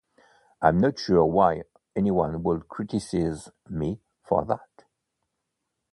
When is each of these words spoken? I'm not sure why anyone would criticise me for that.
I'm 0.63 0.79
not 0.79 0.97
sure 0.97 1.23
why 1.25 1.61
anyone 1.95 2.41
would 2.41 2.67
criticise 2.67 3.51
me 3.69 3.99
for 4.23 4.43
that. 4.45 4.85